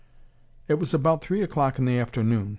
[0.67, 2.49] It was about three o'clock in the afternoon.